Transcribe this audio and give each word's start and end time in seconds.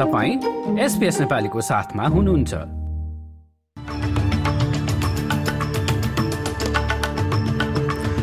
तपाईँ 0.00 0.78
एसपिएस 0.80 1.20
नेपालीको 1.20 1.60
साथमा 1.60 2.04
हुनुहुन्छ। 2.08 2.52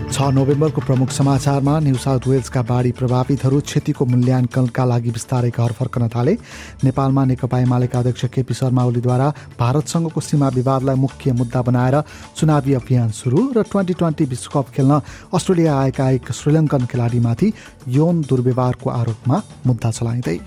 छ 0.10 0.28
नोभेम्बरको 0.34 0.82
प्रमुख 0.82 1.10
समाचारमा 1.14 1.74
न्यू 1.80 1.98
साउथ 2.02 2.28
वेल्सका 2.28 2.62
बाढी 2.66 2.92
प्रभावितहरू 2.98 3.60
क्षतिको 3.62 4.06
मूल्याङ्कनका 4.10 4.86
लागि 4.92 5.12
बिस्तारै 5.14 5.52
घर 5.54 5.72
फर्कन 5.78 6.08
थाले। 6.10 6.34
नेपालमा 6.84 7.24
नेकपा 7.30 7.60
एमालेका 7.60 8.00
अध्यक्ष 8.00 8.26
केपी 8.34 8.54
शर्मा 8.58 8.84
ओलीद्वारा 8.90 9.28
भारतसँगको 9.62 10.20
सीमा 10.20 10.48
विवादलाई 10.58 10.98
मुख्य 11.06 11.32
मुद्दा 11.38 11.62
बनाएर 11.62 12.02
चुनावी 12.34 12.74
अभियान 12.82 13.10
सुरु 13.22 13.40
र 13.54 13.70
ट्वेन्टी 13.70 13.94
ट्वेन्टी 14.02 14.26
विश्वकप 14.34 14.74
खेल्न 14.76 15.02
अस्ट्रेलिया 15.30 15.80
आएका 15.80 16.10
एक 16.18 16.32
श्रीलङ्कन 16.40 16.86
खेलाडीमाथि 16.90 17.54
यौन 17.98 18.22
दुर्व्यवहारको 18.30 18.90
आरोपमा 19.02 19.38
मुद्दा 19.68 19.92
चलाइँदै 19.92 20.40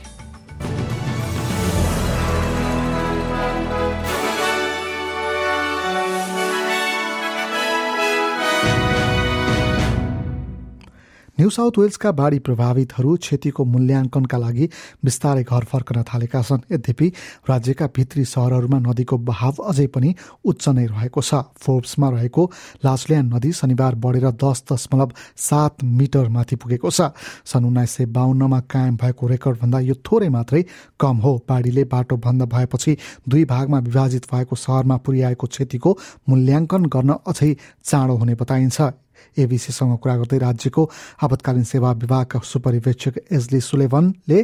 न्यू 11.40 11.50
साउथ 11.50 11.78
वेल्सका 11.78 12.10
बाढी 12.12 12.38
प्रभावितहरू 12.44 13.10
क्षतिको 13.16 13.64
मूल्याङ्कनका 13.64 14.38
लागि 14.38 14.66
बिस्तारै 15.00 15.44
घर 15.48 15.64
फर्कन 15.64 16.02
थालेका 16.04 16.40
छन्। 16.44 16.66
यद्यपि 16.68 17.06
राज्यका 17.48 17.86
भित्री 17.96 18.24
सहरहरूमा 18.28 18.78
नदीको 18.84 19.16
बहाव 19.24 19.64
अझै 19.64 19.86
पनि 19.88 20.10
उच्च 20.44 20.68
नै 20.68 20.84
रहेको 20.92 21.20
छ। 21.24 21.40
फोर्ब्समा 21.56 22.08
रहेको 22.12 22.42
लासल्यान्ड 22.84 23.32
नदी 23.34 23.52
शनिबार 23.56 23.94
बढेर 24.04 24.26
दस 24.36 24.58
दशमलव 24.68 25.10
सात 25.40 25.84
मिटर 25.88 26.28
माथि 26.28 26.56
पुगेको 26.60 26.90
छ। 26.92 27.08
सन् 27.48 27.64
उन्नाइस 27.64 27.90
सय 27.96 28.04
बाहन्नमा 28.12 28.60
कायम 28.68 29.00
भएको 29.00 29.24
रेकर्डभन्दा 29.32 29.78
यो 29.80 29.94
थोरै 30.04 30.28
मात्रै 30.28 30.62
कम 31.00 31.16
हो। 31.24 31.32
बाढीले 31.48 31.84
बाटो 31.88 32.16
बन्द 32.20 32.52
भएपछि 32.52 32.92
दुई 33.24 33.44
भागमा 33.48 33.78
विभाजित 33.88 34.28
भएको 34.28 34.56
सहरमा 34.60 34.96
पुर्याएको 35.00 35.46
क्षतिको 35.46 35.90
मूल्याङ्कन 36.28 36.82
गर्न 36.84 37.10
अझै 37.24 37.56
चाँडो 37.80 38.14
हुने 38.20 38.34
बताइन्छ। 38.36 39.08
एबिसीसँग 39.37 39.97
कुरा 40.03 40.15
गर्दै 40.21 40.37
राज्यको 40.45 40.83
आपतकालीन 41.25 41.63
सेवा 41.73 41.91
विभागका 42.03 42.39
सुपरिवेक्षक 42.51 43.15
एजली 43.37 43.59
सुलेभनले 43.69 44.39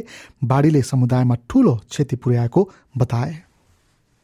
बाढीले 0.52 0.82
समुदायमा 0.92 1.36
ठूलो 1.48 1.74
क्षति 1.90 2.16
पुर्याएको 2.24 2.68
बताए 2.98 3.34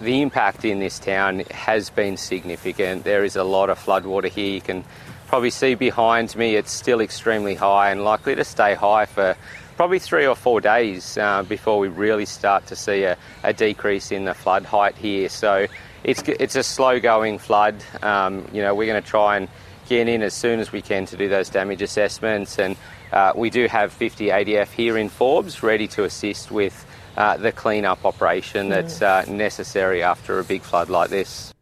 The 0.00 0.22
impact 0.22 0.64
in 0.64 0.78
this 0.78 1.00
town 1.00 1.42
has 1.50 1.90
been 1.90 2.16
significant. 2.16 3.02
There 3.02 3.24
is 3.24 3.34
a 3.34 3.42
lot 3.42 3.68
of 3.68 3.80
floodwater 3.84 4.28
here. 4.28 4.52
You 4.54 4.60
can 4.60 4.84
probably 5.26 5.50
see 5.50 5.74
behind 5.74 6.36
me 6.36 6.54
it's 6.54 6.70
still 6.70 7.00
extremely 7.00 7.56
high 7.56 7.90
and 7.90 8.04
likely 8.04 8.36
to 8.36 8.44
stay 8.44 8.74
high 8.74 9.06
for 9.06 9.34
probably 9.76 9.98
three 9.98 10.26
or 10.26 10.36
four 10.36 10.60
days 10.60 11.18
uh, 11.18 11.42
before 11.42 11.80
we 11.80 11.88
really 11.88 12.26
start 12.26 12.66
to 12.66 12.76
see 12.76 13.02
a, 13.04 13.16
a, 13.42 13.52
decrease 13.52 14.12
in 14.12 14.24
the 14.24 14.34
flood 14.34 14.64
height 14.64 14.96
here. 14.96 15.28
So 15.28 15.66
it's, 16.04 16.22
it's 16.26 16.56
a 16.56 16.62
slow 16.62 17.00
going 17.00 17.38
flood. 17.38 17.76
Um, 18.02 18.46
you 18.52 18.62
know, 18.62 18.74
we're 18.74 18.86
going 18.86 19.02
to 19.02 19.08
try 19.08 19.36
and 19.36 19.48
get 19.87 20.07
in 20.07 20.21
as 20.21 20.33
soon 20.33 20.59
as 20.59 20.71
we 20.71 20.81
can 20.81 21.05
to 21.07 21.17
do 21.17 21.29
those 21.29 21.49
damage 21.49 21.81
assessments. 21.81 22.59
And 22.59 22.75
uh, 23.11 23.33
we 23.35 23.49
do 23.49 23.67
have 23.67 23.93
50 23.93 24.27
ADF 24.27 24.71
here 24.71 24.97
in 24.97 25.09
Forbes 25.09 25.63
ready 25.63 25.87
to 25.89 26.03
assist 26.03 26.51
with 26.51 26.85
uh, 27.15 27.37
the 27.37 27.51
clean-up 27.51 28.05
operation 28.05 28.69
that's 28.69 29.01
uh, 29.01 29.25
necessary 29.27 30.01
after 30.01 30.39
a 30.39 30.43
big 30.43 30.61
flood 30.61 30.89
like 30.89 31.09
this. 31.09 31.52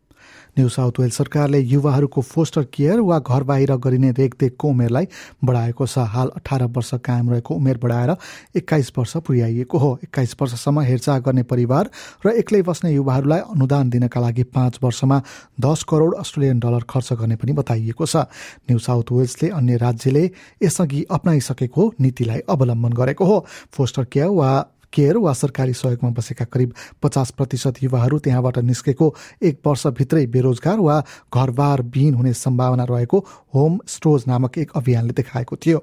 New 0.61 0.69
South 0.69 0.99
Wales 0.99 1.15
सरकारले 1.17 1.59
युवाहरूको 1.59 2.21
foster 2.21 2.63
care 2.73 2.99
वा 3.01 3.17
घर 3.19 3.43
बाहिर 3.43 3.71
गरिने 3.81 4.11
रेखदेखको 4.13 4.67
उमेरलाई 4.69 5.05
बढाएको 5.41 5.85
छ। 5.87 6.05
हाल 6.05 6.29
अठार 6.37 6.63
वर्ष 6.69 6.93
कायम 7.01 7.29
रहेको 7.29 7.55
उमेर 7.55 7.77
बढाएर 7.81 8.15
एक्काइस 8.55 8.91
वर्ष 8.97 9.15
पुर्याइएको 9.25 9.77
हो। 9.77 9.89
एक्काइस 10.03 10.35
वर्षसम्म 10.41 10.81
हेरचाह 10.81 11.19
गर्ने 11.19 11.43
परिवार 11.43 11.89
र 12.25 12.29
एक्लै 12.37 12.61
बस्ने 12.61 12.91
युवाहरूलाई 12.93 13.39
अनुदान 13.49 13.89
दिनका 13.89 14.21
लागि 14.21 14.43
पाँच 14.53 14.77
वर्षमा 14.83 15.21
दस 15.59 15.83
करोड 15.89 16.15
अस्ट्रेलियन 16.15 16.59
डलर 16.59 16.85
खर्च 16.85 17.13
गर्ने 17.13 17.35
पनि 17.41 17.53
बताइएको 17.57 18.05
छ। 18.05 18.29
न्यू 18.69 18.77
साउथ 18.79 19.11
वेल्सले 19.11 19.49
अन्य 19.49 19.77
राज्यले 19.77 20.23
यसअघि 20.61 21.01
अप्नाइसकेको 21.09 21.93
नीतिलाई 21.99 22.39
अवलम्बन 22.49 22.93
गरेको 22.93 23.25
हो। 23.25 23.45
फोस्टर 23.73 24.05
केयर 24.05 24.29
वा 24.29 24.51
केयर 24.93 25.17
वा 25.17 25.33
सरकारी 25.33 25.73
सहयोगमा 25.73 26.09
बसेका 26.09 26.45
करिब 26.45 26.73
पचास 27.03 27.31
प्रतिशत 27.31 27.83
युवाहरू 27.83 28.19
त्यहाँबाट 28.19 28.57
निस्केको 28.59 29.13
एक 29.43 29.59
वर्षभित्रै 29.65 30.25
बेरोजगार 30.27 30.79
वा 30.79 30.99
घरबार 31.33 31.81
विहीन 31.93 32.13
हुने 32.13 32.33
सम्भावना 32.33 32.83
रहेको 32.89 33.25
होम 33.55 33.79
स्टोज 33.87 34.23
नामक 34.27 34.57
एक 34.57 34.71
अभियानले 34.75 35.13
देखाएको 35.13 35.55
थियो। 35.55 35.79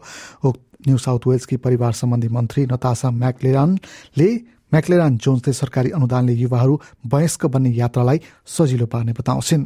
न्यू 0.87 0.99
साउथ 0.99 1.27
वेल्सकी 1.27 1.57
परिवार 1.57 1.93
सम्बन्धी 1.93 2.29
मन्त्री 2.29 2.67
नतासा 2.67 3.11
म्याक्लेरानले 3.11 4.29
म्याक्लेरान 4.73 5.17
जोन्सले 5.17 5.53
सरकारी 5.53 5.91
अनुदानले 5.91 6.33
युवाहरू 6.35 6.81
वयस्क 7.13 7.47
बन्ने 7.47 7.71
यात्रालाई 7.73 8.21
सजिलो 8.47 8.87
पार्ने 8.87 9.13
बताउँछिन्। 9.13 9.65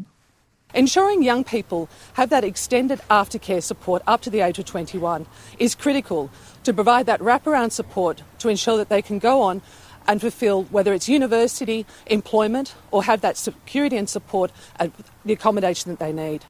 Ensuring 0.75 1.22
young 1.22 1.44
people 1.44 1.88
have 2.15 2.31
that 2.31 2.44
extended 2.44 3.00
aftercare 3.10 3.62
support 3.62 4.03
up 4.06 4.22
to 4.22 4.31
the 4.31 4.41
age 4.41 4.59
of 4.59 4.65
21 4.65 5.27
is 5.59 5.75
critical 5.75 6.31
to 6.65 6.72
provide 6.72 7.05
that 7.05 7.21
wraparound 7.21 7.72
support 7.72 8.22
to 8.38 8.49
ensure 8.49 8.78
that 8.78 8.88
they 8.88 9.03
can 9.03 9.19
go 9.19 9.43
on 9.43 9.61
and 10.09 10.21
fulfil 10.21 10.65
whether 10.65 10.94
it's 10.94 11.09
university, 11.09 11.84
employment, 12.06 12.75
or 12.91 13.05
have 13.05 13.21
that 13.21 13.37
security 13.37 13.97
and 13.99 14.09
support 14.09 14.50
and 14.77 14.93
the 15.25 15.34
accommodation 15.34 15.91
that 15.91 15.99
they 15.99 16.12
need. 16.12 16.44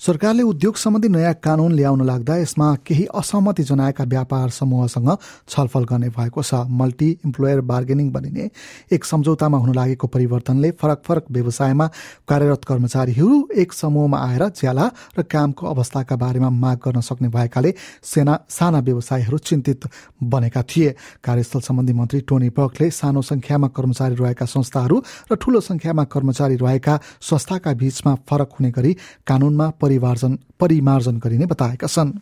सरकारले 0.00 0.42
उद्योग 0.42 0.76
सम्बन्धी 0.76 1.08
नयाँ 1.08 1.32
कानून 1.34 1.72
ल्याउन 1.72 2.02
लाग्दा 2.06 2.36
यसमा 2.36 2.66
केही 2.86 3.04
असहमति 3.14 3.62
जनाएका 3.62 4.04
व्यापार 4.04 4.50
समूहसँग 4.50 5.10
छलफल 5.48 5.84
गर्ने 5.84 6.08
भएको 6.14 6.42
छ। 6.42 6.54
मल्टी 6.70 7.08
इम्प्लोयर 7.26 7.60
बार्गेनिङ 7.60 8.10
बनिने 8.12 8.48
एक 8.94 9.04
सम्झौतामा 9.04 9.58
हुन 9.58 9.74
लागेको 9.74 10.06
परिवर्तनले 10.06 10.70
फरक 10.70 11.02
फरक 11.04 11.24
व्यवसायमा 11.30 11.86
कार्यरत 12.28 12.64
कर्मचारीहरू 12.64 13.48
एक 13.58 13.72
समूहमा 13.72 14.18
आएर 14.18 14.44
ज्याला 14.54 14.86
र 15.18 15.22
कामको 15.26 15.66
अवस्थाका 15.66 16.16
बारेमा 16.16 16.50
माग 16.52 16.78
गर्न 16.78 17.00
सक्ने 17.00 17.28
भएकाले 17.28 17.74
सेना 18.04 18.38
साना 18.48 18.78
व्यवसायीहरू 18.78 19.38
चिन्तित 19.40 19.88
बनेका 20.22 20.62
थिए। 20.62 20.94
कार्यस्थल 21.24 21.60
सम्बन्धी 21.60 21.92
मन्त्री 21.92 22.20
टोनी 22.20 22.50
बकले 22.54 22.90
सानो 22.92 23.22
संख्यामा 23.22 23.68
कर्मचारी 23.74 24.14
रहेका 24.14 24.46
संस्थाहरू 24.46 25.02
र 25.32 25.34
ठूलो 25.34 25.60
संख्यामा 25.60 26.04
कर्मचारी 26.06 26.56
रहेका 26.56 26.98
संस्थाका 27.20 27.72
बीचमा 27.74 28.14
फरक 28.30 28.50
हुने 28.54 28.70
गरी 28.70 28.96
कानूनमा 29.26 29.68
परिमार्जन 29.87 30.37
परिमार्जन 30.59 31.17
गरिने 31.19 31.45
बताएका 31.45 31.87
छन् 31.87 32.13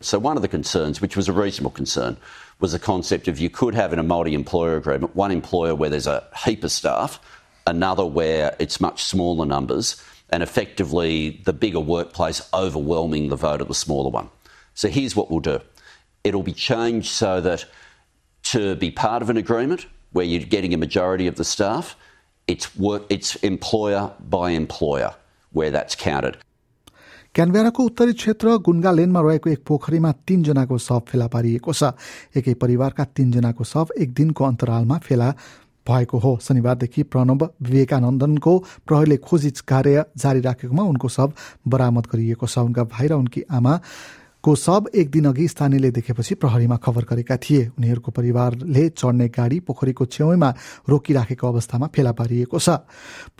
So 0.00 0.18
one 0.18 0.36
of 0.36 0.42
the 0.42 0.48
concerns, 0.48 1.00
which 1.00 1.16
was 1.16 1.28
a 1.28 1.32
reasonable 1.32 1.72
concern, 1.72 2.16
was 2.60 2.70
the 2.70 2.78
concept 2.78 3.26
of 3.26 3.40
you 3.40 3.50
could 3.50 3.74
have 3.74 3.92
in 3.92 3.98
a 3.98 4.04
multi-employer 4.04 4.76
agreement 4.76 5.16
one 5.16 5.32
employer 5.32 5.74
where 5.74 5.90
there's 5.90 6.06
a 6.06 6.22
heap 6.44 6.62
of 6.62 6.70
staff, 6.70 7.18
another 7.66 8.06
where 8.06 8.54
it's 8.60 8.80
much 8.80 9.02
smaller 9.02 9.44
numbers, 9.44 10.00
and 10.30 10.42
effectively 10.42 11.42
the 11.44 11.52
bigger 11.52 11.80
workplace 11.80 12.48
overwhelming 12.54 13.28
the 13.28 13.36
vote 13.36 13.60
of 13.60 13.68
the 13.68 13.74
smaller 13.74 14.10
one. 14.10 14.28
So 14.74 14.88
here's 14.88 15.16
what 15.16 15.30
we'll 15.30 15.40
do. 15.40 15.60
It'll 16.22 16.44
be 16.44 16.52
changed 16.52 17.08
so 17.08 17.40
that 17.40 17.64
to 18.44 18.76
be 18.76 18.90
part 18.90 19.22
of 19.22 19.30
an 19.30 19.36
agreement 19.36 19.86
where 20.12 20.24
you're 20.24 20.42
getting 20.42 20.72
a 20.74 20.78
majority 20.78 21.26
of 21.26 21.34
the 21.34 21.44
staff, 21.44 21.96
it's 22.46 22.76
work 22.76 23.02
it's 23.10 23.34
employer 23.36 24.12
by 24.20 24.50
employer 24.50 25.14
where 25.52 25.70
that's 25.70 25.94
counted. 25.94 26.36
क्यानबेराको 27.35 27.83
उत्तरी 27.83 28.13
क्षेत्र 28.13 28.47
गुन्गा 28.61 28.91
लेनमा 28.93 29.21
रहेको 29.25 29.49
एक 29.49 29.61
पोखरीमा 29.65 30.11
तीनजनाको 30.21 30.77
शव 30.77 30.99
फेला 31.09 31.27
पारिएको 31.33 31.73
छ। 31.73 31.97
एकै 32.37 32.53
परिवारका 32.61 33.03
तीनजनाको 33.09 33.63
शव 33.65 33.97
एक 33.97 34.13
दिनको 34.13 34.43
अन्तरालमा 34.45 34.97
फेला 35.01 35.29
भएको 35.81 36.17
हो। 36.19 36.37
शनिबारदेखि 36.37 37.03
प्रणव 37.09 37.41
विवेकानन्दनको 37.57 38.53
प्रहरीले 38.85 39.17
खोजी 39.17 39.49
कार्य 39.65 40.05
जारी 40.13 40.41
राखेकोमा 40.45 40.83
उनको 40.85 41.09
शव 41.09 41.33
बरामद 41.65 42.05
गरिएको 42.13 42.45
छ। 42.45 42.69
उनका 42.69 42.83
भाइ 42.85 43.07
र 43.07 43.13
उनकी 43.17 43.41
आमा 43.49 43.79
को 44.43 44.55
शव 44.55 44.93
एक 44.93 45.09
दिन 45.09 45.25
अघि 45.25 45.47
स्थानीयले 45.47 45.89
देखेपछि 45.89 46.35
प्रहरीमा 46.37 46.77
खबर 46.77 47.03
गरेका 47.09 47.37
थिए। 47.41 47.67
उनीहरूको 47.73 48.11
परिवारले 48.13 48.89
चढ्ने 48.93 49.27
गाडी 49.33 49.59
पोखरीको 49.65 50.05
छेउमा 50.05 50.49
रोकिराखेको 50.85 51.47
अवस्थामा 51.47 51.87
फेला 51.89 52.11
पारिएको 52.13 52.59
छ। 52.59 52.69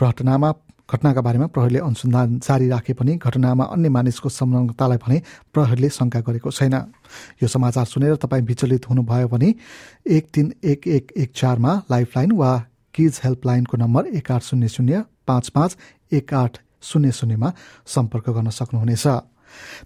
घटनामा 0.01 0.51
घटनाका 0.90 1.22
बारेमा 1.22 1.48
प्रहरीले 1.48 1.80
अनुसन्धान 1.80 2.40
जारी 2.44 2.68
राखे 2.70 2.94
पनि 2.94 3.16
घटनामा 3.16 3.64
अन्य 3.66 3.90
मानिसको 3.90 4.30
संलग्नतालाई 4.30 4.98
भने 5.00 5.18
प्रहरीले 5.54 5.90
शङ्का 5.90 6.20
गरेको 6.28 6.52
छैन। 6.52 6.76
यो 7.42 7.48
समाचार 7.48 7.86
सुनेर 7.86 8.16
तपाईँ 8.20 8.44
विचलित 8.44 8.90
हुनुभयो 8.90 9.28
भने 9.28 9.54
एक 10.06 10.28
तिन 10.34 10.54
एक 10.64 10.88
एक 10.88 11.12
एक 11.18 11.32
चारमा 11.36 11.72
लाइफलाइन 11.92 12.32
वा 12.32 12.52
किज 12.96 13.22
हेल्पलाइनको 13.24 13.78
नम्बर 13.78 14.08
एक 14.20 14.32
आठ 14.32 14.44
शून्य 14.44 14.68
शून्य 14.68 15.04
पाँच 15.28 15.50
पाँच 15.50 15.78
एक 16.14 16.34
आठ 16.34 16.58
शून्य 16.84 17.12
शून्यमा 17.12 17.54
सम्पर्क 17.88 18.30
गर्न 18.30 18.50
सक्नुहुनेछ। 18.50 19.08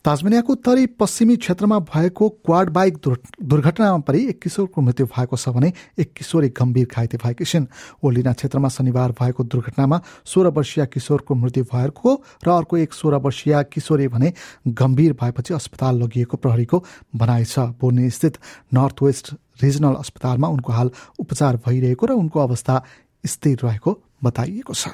ताजमेनियाको 0.04 0.54
उत्तरी 0.54 0.86
पश्चिमी 1.00 1.36
क्षेत्रमा 1.38 1.80
भएको 1.86 2.30
क्वाड 2.46 2.69
बाइक 2.69 2.98
दुर्घटनामा 3.04 3.98
परि 4.08 4.25
एक 4.30 4.42
किशोरको 4.42 4.81
मृत्यु 4.81 5.06
भएको 5.08 5.38
छ 5.38 5.50
भने 5.50 5.72
एक 6.00 6.14
किशोरी 6.14 6.50
गम्भीर 6.50 6.88
घाइते 6.88 7.18
भएकी 7.18 7.46
छिन्। 7.46 7.66
ओलिना 8.04 8.34
क्षेत्रमा 8.34 8.69
शनिबार 8.69 9.12
भएको 9.12 9.44
दुर्घटनामा 9.46 10.02
सोह्र 10.25 10.48
वर्षीय 10.50 10.86
किशोरको 10.86 11.36
मृत्यु 11.36 11.64
भएको 11.64 12.14
र 12.46 12.50
अर्को 12.52 12.78
एक 12.78 12.94
सोह्र 12.94 13.16
वर्षीय 13.19 13.64
किशोरी 13.74 14.08
भने 14.08 14.34
गम्भीर 14.68 15.14
भएपछि 15.22 15.54
अस्पताल 15.54 16.04
लगिएको 16.04 16.38
प्रहरीको 16.38 16.84
भनाइ 17.16 17.46
छ। 17.46 17.60
बोर्ने 17.78 18.10
स्थित 18.10 18.38
नर्थ 18.74 19.04
वेस्ट 19.04 19.34
रिजनल 19.63 19.94
अस्पतालमा 19.96 20.48
उनको 20.48 20.72
हाल 20.74 20.92
उपचार 21.20 21.58
भइरहेको 21.66 22.06
र 22.06 22.12
उनको 22.13 22.40
अवस्था 22.40 22.81
स्थिर 23.25 23.60
रहेको 23.63 23.98
बताइएको 24.24 24.74
छ। 24.74 24.88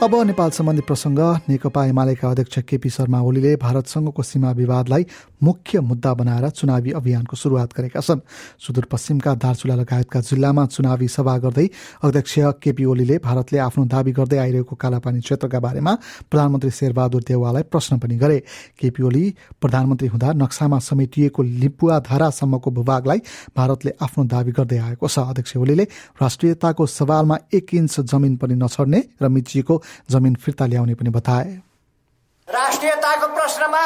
अब 0.00 0.14
नेपाल 0.24 0.50
सम्बन्धी 0.50 0.82
प्रसङ्ग 0.88 1.18
नेकपा 1.48 1.84
एमालेका 1.86 2.28
अध्यक्ष 2.30 2.58
केपी 2.64 2.90
शर्मा 2.90 3.20
ओलीले 3.20 3.54
भारतसँगको 3.60 4.22
सीमा 4.22 4.50
विवादलाई 4.56 5.04
मुख्य 5.42 5.80
मुद्दा 5.80 6.12
बनाएर 6.14 6.48
चुनावी 6.50 6.90
अभियानको 6.96 7.36
सुरुवात 7.36 7.72
गरेका 7.76 8.00
छन्। 8.00 8.20
सुदूरपश्चिमका 8.64 9.34
दार्चुला 9.44 9.74
लगायतका 9.74 10.20
जिल्लामा 10.20 10.64
चुनावी 10.66 11.08
सभा 11.08 11.36
गर्दै 11.44 11.66
अध्यक्ष 12.00 12.34
केपी 12.64 12.84
ओलीले 12.84 13.18
भारतले 13.20 13.58
आफ्नो 13.60 13.84
दावी 13.92 14.12
गर्दै 14.16 14.38
आइरहेको 14.38 14.74
कालापानी 14.80 15.20
क्षेत्रका 15.20 15.60
बारेमा 15.60 15.92
प्रधानमन्त्री 16.32 16.70
शेरबहादुर 16.70 17.22
देवाललाई 17.28 17.62
प्रश्न 17.68 17.98
पनि 18.00 18.16
गरे। 18.16 18.38
केपी 18.80 19.02
ओली 19.04 19.24
प्रधानमन्त्री 19.60 20.08
हुँदा 20.08 20.32
नक्सामा 20.32 20.78
समेटिएको 20.80 21.42
लिपुवा 21.60 21.98
धारासम्मको 22.08 22.70
भूभागलाई 22.72 23.20
भारतले 23.52 23.92
आफ्नो 24.00 24.24
दावी 24.32 24.52
गर्दै 24.56 24.78
आएको 24.80 25.06
छ। 25.06 25.28
अध्यक्ष 25.28 25.56
ओलीले 25.60 25.84
राष्ट्रियताको 26.16 26.86
सवालमा 26.88 27.38
एक 27.52 27.74
इन्च 27.74 28.00
जमिन 28.08 28.36
पनि 28.40 28.54
नछड्ने 28.56 29.04
र 29.20 29.28
मिचिएको 29.28 29.82
जमिन 30.10 30.34
फिर्ता 30.36 30.66
ल्याउने 30.66 30.94
पनि 30.94 31.10
बताए। 31.10 31.50
राष्ट्रियताको 32.48 33.26
प्रश्नमा 33.34 33.84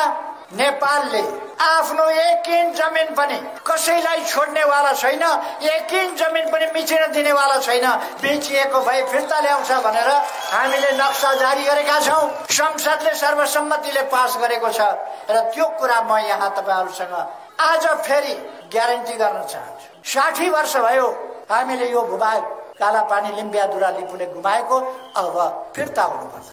नेपालले 0.55 1.21
आफ्नो 1.61 2.05
एक 2.05 2.49
इन्च 2.49 2.77
जमिन 2.77 3.09
पनि 3.15 3.37
कसैलाई 3.67 4.21
छोड्नेवाला 4.25 4.93
छैन 4.95 5.23
एक 5.69 5.93
इन्च 5.93 6.19
जमिन 6.19 6.51
पनि 6.53 6.67
मिचिन 6.75 7.13
दिनेवाला 7.13 7.59
छैन। 7.61 7.87
बेचिएको 8.23 8.81
भए 8.81 9.03
फिर्ता 9.13 9.41
ल्याउँछ 9.41 9.71
भनेर 9.85 10.11
हामीले 10.53 10.91
नक्सा 10.97 11.33
जारी 11.35 11.65
गरेका 11.65 11.99
छौँ। 12.01 12.23
संसदले 12.51 13.15
सर्वसम्मतिले 13.15 14.03
पास 14.13 14.37
गरेको 14.43 14.71
छ 14.71 14.81
र 15.31 15.41
त्यो 15.53 15.67
कुरा 15.79 16.01
म 16.09 16.19
यहाँ 16.25 16.51
तपाईँहरूसँग 16.57 17.15
आज 17.61 17.87
फेरि 18.07 18.35
ग्यारेन्टी 18.73 19.15
गर्न 19.15 19.43
चाहन्छु। 19.45 19.89
साठी 20.05 20.49
वर्ष 20.51 20.77
भयो 20.77 21.07
हामीले 21.51 21.91
यो 21.91 22.03
भूभाग 22.03 22.43
कालापानी 22.77 23.37
लिम्बियादुरा 23.37 23.91
लिपुले 23.91 24.27
गुमाएको 24.33 24.77
अब 25.17 25.37
फिर्ता 25.77 26.03
हुनुपर्छ 26.05 26.53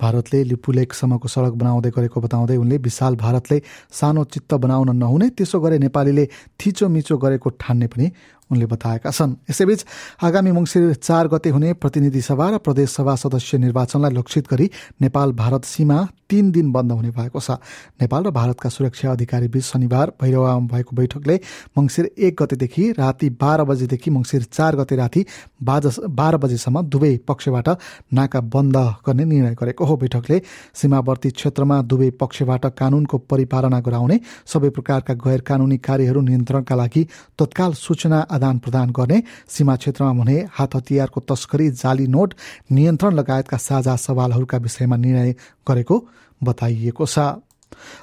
भारतले 0.00 0.42
लिपुलेकसम्मको 0.44 1.28
सडक 1.28 1.54
बनाउँदै 1.54 1.90
गरेको 1.90 2.20
बताउँदै 2.20 2.56
उनले 2.56 2.76
विशाल 2.80 3.16
भारतले 3.16 3.60
सानो 3.92 4.24
चित्त 4.26 4.54
बनाउन 4.56 4.96
नहुने 4.96 5.28
त्यसो 5.36 5.60
गरे 5.60 5.78
नेपालीले 5.78 6.24
थिचोमिचो 6.58 7.16
गरेको 7.18 7.50
ठान्ने 7.60 7.86
पनि 7.86 8.06
उनले 8.52 8.66
बताएका 8.68 9.10
छन्। 9.10 9.32
यसैबीच 9.50 9.80
आगामी 10.22 10.52
मङ्सिर 10.52 10.94
चार 11.00 11.28
गते 11.28 11.50
हुने 11.50 11.72
प्रतिनिधि 11.74 12.20
सभा 12.20 12.46
र 12.50 12.58
प्रदेश 12.60 12.88
सभा 12.92 13.14
सदस्य 13.16 13.58
निर्वाचनलाई 13.58 14.12
लक्षित 14.12 14.44
गरी 14.46 14.70
नेपाल 15.00 15.32
भारत 15.32 15.64
सीमा 15.64 15.98
तीन 16.28 16.50
दिन 16.52 16.72
बन्द 16.72 16.92
हुने 16.92 17.10
भएको 17.10 17.40
छ। 17.40 17.56
नेपाल 18.00 18.22
र 18.24 18.30
भारतका 18.30 18.68
सुरक्षा 18.68 19.10
अधिकारी 19.12 19.48
बीच 19.48 19.64
शनिबार 19.64 20.12
भैरवामा 20.20 20.66
भएको 20.68 20.96
बैठकले 20.96 21.36
मङ्सिर 21.76 22.04
एक 22.18 22.36
गतेदेखि 22.36 22.84
राति 22.92 23.28
बाह्र 23.40 23.64
बजेदेखि 23.64 24.10
मङ्सिर 24.10 24.42
चार 24.44 24.76
गते 24.76 24.96
राति 24.96 25.24
बाह्र 25.62 26.36
बजेसम्म 26.36 26.82
दुवै 26.84 27.16
पक्षबाट 27.28 27.68
नाका 28.12 28.40
बन्द 28.52 28.76
गर्ने 29.06 29.24
निर्णय 29.24 29.54
गरेको 29.60 29.84
हो। 29.84 29.96
बैठकले 29.96 30.40
सीमावर्ती 30.74 31.30
क्षेत्रमा 31.32 31.80
दुवै 31.84 32.10
पक्षबाट 32.20 32.66
कानूनको 32.78 33.18
परिपालना 33.30 33.80
गराउने 33.80 34.20
सबै 34.46 34.68
प्रकारका 34.70 35.14
गैर 35.20 35.40
कानूनी 35.42 35.78
कार्यहरू 35.78 36.20
नियन्त्रणका 36.20 36.74
लागि 36.74 37.02
तत्काल 37.38 37.72
सूचना 37.76 38.18
आदान 38.42 38.58
प्रदान 38.58 38.90
गर्ने 38.90 39.22
सीमा 39.48 39.74
क्षेत्रमा 39.76 40.10
हुने 40.10 40.36
हात 40.52 40.74
हतियारको 40.74 41.20
तस्करी 41.30 41.70
जाली 41.78 42.06
नोट 42.06 42.34
नियन्त्रण 42.72 43.12
लगायतका 43.14 43.56
साझा 43.56 43.94
सवालहरूका 43.96 44.58
विषयमा 44.58 44.96
निर्णय 44.96 45.30
गरेको 45.62 45.96
बताइएको 46.42 47.06
छ। 47.06 47.18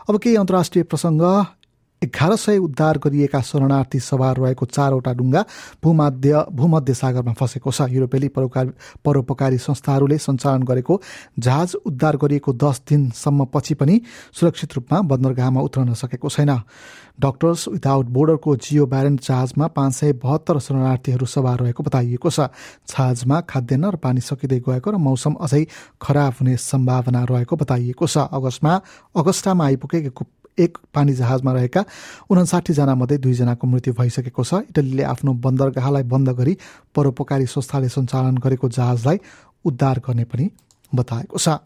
अब 0.08 0.16
केही 0.18 0.36
अन्तर्राष्ट्रिय 0.36 0.84
प्रसङ्ग। 0.84 1.24
एघार 2.02 2.36
सय 2.36 2.58
उद्धार 2.58 2.98
गरिएका 2.98 3.42
शरणार्थी 3.42 4.00
सवार 4.00 4.38
रहेको 4.38 4.66
चारवटा 4.66 5.14
डुङ्गा 5.14 5.44
भूमध्य 5.84 6.44
भूमध्य 6.52 6.94
सागरमा 6.94 7.34
फँसेको 7.34 7.72
छ। 7.72 7.90
युरोपेली 7.92 8.28
परोपकारी 8.30 8.72
परोपकारी 9.06 9.58
संस्थाहरूले 9.60 10.18
सञ्चालन 10.18 10.64
गरेको 10.64 11.02
जहाज 11.40 11.76
उद्धार 11.86 12.18
गरिएको 12.18 12.54
दस 12.56 12.82
दिनसम्म 12.90 13.46
पछि 13.54 13.74
पनि 13.76 14.02
सुरक्षित 14.34 14.74
रूपमा 14.76 15.02
बन्दरगाहमा 15.12 15.62
उत्रन 15.62 15.94
सकेको 15.94 16.30
छैन। 16.30 16.56
डक्टर्स 17.20 17.68
विदाउट 17.68 18.06
बोर्डरको 18.08 18.56
जियो 18.56 18.86
ब्यारेन्ट 18.88 19.20
जहाजमा 19.22 19.68
पाँच 19.70 19.94
सय 19.94 20.14
बहत्तर 20.24 20.60
शरणार्थीहरू 20.60 21.26
सवार 21.28 21.60
रहेको 21.60 21.84
बताइएको 21.84 22.30
छ। 22.30 22.48
जहाजमा 22.88 23.42
खाद्यान्न 23.44 23.92
र 23.92 23.96
पानी 24.00 24.22
सकिँदै 24.24 24.60
गएको 24.64 24.92
र 24.92 24.96
मौसम 24.98 25.34
अझै 25.36 25.66
खराब 26.00 26.34
हुने 26.40 26.56
सम्भावना 26.56 27.24
रहेको 27.28 27.56
बताइएको 27.56 28.08
छ। 28.08 28.18
अगस्तमा 28.32 28.74
अगस्टामा 29.16 29.66
आइपुगेको 29.66 30.26
एक 30.60 30.78
पानी 30.94 31.14
जहाजमा 31.14 31.54
रहेका 31.54 31.84
उनासाठीजना 32.30 32.96
मध्ये 32.96 33.18
दुईजनाको 33.18 33.68
मृत्यु 33.68 33.94
भइसकेको 33.94 34.44
छ। 34.44 34.54
इटलीले 34.70 35.04
आफ्नो 35.04 35.34
बन्दरगाहलाई 35.40 36.04
बन्द 36.04 36.30
गरी 36.36 36.58
परोपकारी 36.96 37.46
संस्थाले 37.48 37.90
सञ्चालन 37.90 38.38
गरेको 38.38 38.70
जहाजलाई 38.70 39.20
उद्धार 39.66 40.02
गर्ने 40.08 40.24
पनि 40.26 40.50
बताएको 40.92 41.38
छ। 41.38 41.60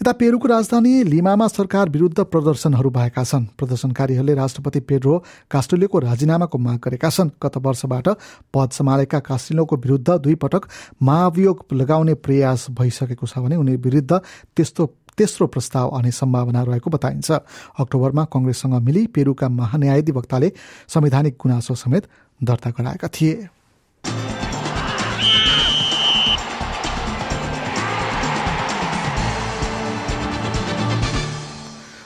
यता 0.00 0.12
पेरुको 0.12 0.48
राजधानी 0.48 0.92
लिमामा 1.04 1.46
सरकार 1.48 1.88
विरुद्ध 1.88 2.20
प्रदर्शनहरू 2.26 2.90
भएका 2.90 3.22
छन्। 3.24 3.44
प्रदर्शनकारीहरूले 3.58 4.34
राष्ट्रपति 4.34 4.80
पेड्रो 4.80 5.14
कास्टोलियोको 5.50 5.98
राजीनामाको 5.98 6.58
माग 6.58 6.78
गरेका 6.84 7.10
छन्। 7.10 7.30
गत 7.38 7.56
वर्षबाट 7.62 8.08
पद 8.54 8.70
सम्हालेका 8.74 9.18
कास्टिलोको 9.20 9.76
विरुद्ध 9.76 10.10
दुई 10.10 10.34
पटक 10.34 10.68
महाभियोग 11.02 11.64
लगाउने 11.72 12.14
प्रयास 12.18 12.66
भइसकेको 12.70 13.26
छ 13.26 13.38
भने 13.38 13.56
उनी 13.56 13.76
विरुद्ध 13.78 14.12
त्यस्तो 14.56 14.86
तेस्रो 15.18 15.46
प्रस्ताव 15.46 15.94
आउने 15.94 16.10
सम्भावना 16.10 16.62
रहेको 16.62 16.90
बताइन्छ। 16.90 17.30
अक्टोबरमा 17.78 18.24
कङ्ग्रेससँग 18.24 18.74
मिली 18.82 19.06
पेरूका 19.06 19.48
महान्यायाधिवक्ताले 19.48 20.52
संवैधानिक 20.88 21.36
गुनासो 21.40 21.74
समेत 21.74 22.04
दर्ता 22.42 22.70
गराएका 22.70 23.08
थिए। 23.08 23.48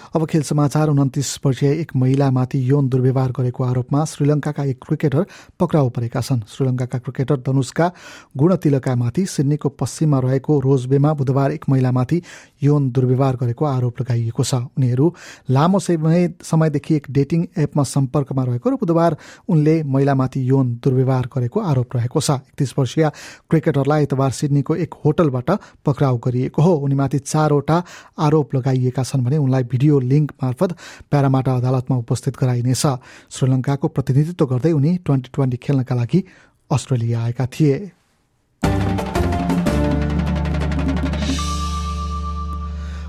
अब 0.08 0.25
खेल 0.26 0.43
समाचार 0.43 0.88
उन्तिस 0.88 1.28
वर्षीय 1.44 1.70
एक 1.70 1.90
महिलामाथि 1.96 2.58
यौन 2.70 2.88
दुर्व्यवहार 2.88 3.32
गरेको 3.32 3.64
आरोपमा 3.64 4.05
श्रीलङ्काका 4.05 4.64
एक 4.64 4.78
क्रिकेटर 4.81 5.26
पक्राउ 5.60 5.88
परेका 5.90 6.20
छन्। 6.20 6.40
श्रीलङ्काका 6.49 6.99
क्रिकेटर 6.99 7.37
धनुषका 7.44 7.90
गुणतिलकामाथि 8.37 9.25
सिडनीको 9.26 9.69
पश्चिममा 9.69 10.19
रहेको 10.19 10.58
रोजबेमा 10.60 11.12
बुधबार 11.12 11.52
एक 11.52 11.64
महिलामाथि 11.69 12.22
यौन 12.62 12.90
दुर्व्यवहार 12.90 13.37
गरेको 13.37 13.64
आरोप 13.64 14.00
लगाइएको 14.00 14.44
छ। 14.44 14.54
उनीहरू 14.73 15.12
लामो 15.50 15.78
समय 15.78 16.33
समयदेखि 16.42 16.94
एक 16.94 17.06
डेटिङ 17.11 17.47
एपमा 17.59 17.83
सम्पर्कमा 17.85 18.44
रहेको 18.44 18.71
र 18.71 18.75
बुधबार 18.80 19.16
उनले 19.49 19.83
महिलामाथि 19.85 20.49
यौन 20.50 20.75
दुर्व्यवहार 20.85 21.28
गरेको 21.37 21.61
आरोप 21.61 21.97
रहेको 21.97 22.21
छ। 22.21 22.30
एकतिस 22.49 22.75
वर्षीय 22.78 23.11
क्रिकेटरलाई 23.50 24.00
आइतबार 24.00 24.30
सिडनीको 24.33 24.75
एक 24.78 24.94
होटलबाट 25.04 25.50
पक्राउ 25.85 26.16
गरिएको 26.25 26.62
हो। 26.62 26.73
उनीमाथि 26.78 27.18
चारवटा 27.21 27.83
आरोप 28.18 28.54
लगाइएका 28.54 29.02
छन् 29.02 29.25
भने 29.25 29.37
उनलाई 29.37 29.62
भिडियो 29.68 29.98
लिङ्क 30.00 30.33
मार्फत 30.43 30.71
प्यारामाटा 31.11 31.55
अदालतमा 31.57 31.97
उपस्थित 31.97 32.37
गराइनेछ। 32.37 32.85
श्रीलङ्काको 33.31 33.88
प्रतिनिधित्व 33.88 34.47
गर्दै 34.47 34.73
उनी 34.73 34.97
ट्वेन्टी 35.05 35.31
ट्वेन्टी 35.35 35.57
खेल्नका 35.57 35.95
लागि 35.95 36.25
अस्ट्रेलिया 36.71 37.23
आएका 37.23 37.47
थिए। 37.47 37.76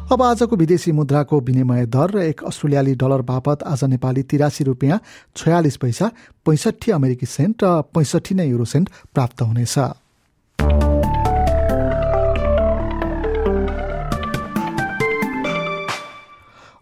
अब 0.09 0.21
आजको 0.21 0.55
विदेशी 0.55 0.91
मुद्राको 0.91 1.39
विनिमय 1.39 1.85
दर 1.85 2.11
र 2.11 2.17
एक 2.23 2.43
अस्ट्रेलियाली 2.43 2.93
डलर 2.95 3.21
बापत 3.21 3.63
आज 3.63 3.83
नेपाली 3.83 4.23
तिरासी 4.25 4.63
रुपियाँ 4.63 4.99
छयालिस 5.37 5.77
पैसा 5.77 6.11
पैँसठी 6.45 6.91
अमेरिकी 6.91 7.25
सेन्ट 7.25 7.63
र 7.63 7.81
पैँसठी 7.93 8.35
नै 8.35 8.49
युरो 8.49 8.65
सेन्ट 8.65 8.89
प्राप्त 9.13 9.41
हुनेछ। 9.41 9.77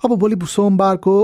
अब 0.07 0.15
भोलि 0.19 0.35
सोमबारको 0.47 1.15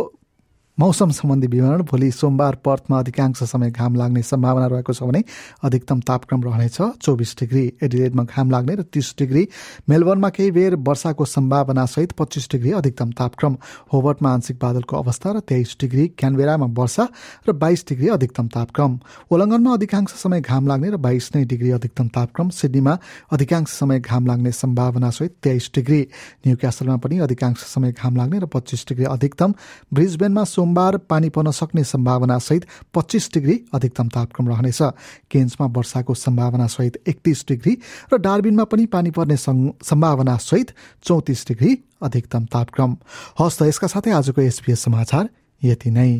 मौसम 0.77 1.10
सम्बन्धी 1.12 1.48
विवरण 1.48 1.82
भोलि 1.86 2.10
सोमबार 2.12 2.56
पर्थमा 2.65 3.00
अधिकांश 3.00 3.44
समय 3.44 3.72
घाम 3.72 3.96
लाग्ने 3.96 4.22
सम्भावना 4.24 4.68
रहेको 4.68 4.94
छ 4.94 5.03
भने 5.03 5.22
अधिकतम 5.63 6.00
तापक्रम 6.01 6.44
रहनेछ। 6.44 6.77
चौबिस 6.98 7.36
डिग्री 7.39 7.65
एडिलेडमा 7.84 8.24
घाम 8.25 8.51
लाग्ने 8.51 8.75
र 8.75 8.82
तीस 8.84 9.13
डिग्री 9.20 9.48
मेलबर्नमा 9.89 10.30
केही 10.30 10.51
बेर 10.51 10.75
वर्षाको 10.82 11.25
सम्भावना 11.25 11.86
सहित 11.86 12.12
पच्चिस 12.18 12.50
डिग्री 12.51 12.72
अधिकतम 12.74 13.12
तापक्रम। 13.13 13.58
होबर्टमा 13.94 14.30
आंशिक 14.34 14.58
बादलको 14.58 14.98
अवस्था 14.98 15.32
र 15.32 15.39
तेइस 15.46 15.77
डिग्री 15.80 16.08
क्यानबेरामा 16.18 16.65
वर्षा 16.74 17.08
र 17.46 17.51
बाइस 17.53 17.86
डिग्री 17.89 18.08
अधिकतम 18.10 18.48
तापक्रम। 18.50 18.98
ओलङ्गनमा 19.30 19.74
अधिकांश 19.74 20.10
समय 20.18 20.42
घाम 20.42 20.68
लाग्ने 20.68 20.89
र 20.89 20.98
बाइस 20.98 21.30
नै 21.36 21.44
डिग्री 21.46 21.72
अधिकतम 21.72 22.08
तापक्रम। 22.10 22.50
सिडनीमा 22.50 22.98
अधिकांश 23.30 23.70
समय 23.70 24.00
घाम 24.00 24.25
लाग्ने 24.25 24.51
सम्भावना 24.53 25.10
सहित 25.12 25.38
तेइस 25.44 25.70
डिग्री। 25.75 26.01
न्यू 26.48 26.58
क्यासलमा 26.58 26.98
पनि 26.98 27.20
अधिकांश 27.20 27.62
समय 27.70 27.92
घाम 27.94 28.18
लाग्ने 28.18 28.39
र 28.39 28.46
पच्चिस 28.50 28.86
डिग्री 28.89 29.06
अधिकतम। 29.06 29.53
ब्रिजबेनमा 29.94 30.44
सोमबार 30.63 30.98
पानी 31.12 31.29
पर्न 31.29 31.51
सक्ने 31.51 31.84
सम्भावना 31.84 32.38
सहित 32.39 32.65
पच्चिस 32.96 33.27
डिग्री 33.34 33.55
अधिकतम 33.75 34.08
तापक्रम 34.08 34.48
रहनेछ। 34.50 34.79
केन्समा 35.27 35.67
वर्षाको 35.67 36.13
सम्भावना 36.15 36.67
सहित 36.70 37.03
एकतिस 37.03 37.43
डिग्री 37.48 37.74
र 38.13 38.17
डार्बिनमा 38.24 38.63
पनि 38.63 38.86
पानी 38.88 39.12
पर्ने 39.12 39.38
सम्भावना 39.38 40.38
सहित 40.39 40.72
चौतिस 41.03 41.48
डिग्री 41.48 41.72
अधिकतम 42.01 42.46
तापक्रम। 42.48 42.96
हस्त 43.39 43.62
यसका 43.63 43.88
साथै 43.91 44.12
आजको 44.13 44.41
एसपीएस 44.41 44.79
समाचार 44.79 45.29
यति 45.62 45.91
नै। 45.91 46.12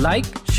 लाइक 0.00 0.26